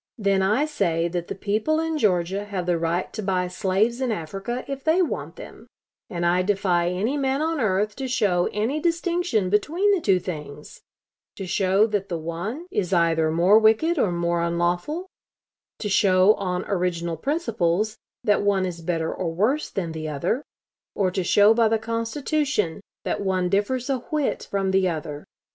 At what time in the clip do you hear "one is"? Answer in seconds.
12.17-12.91, 18.41-18.81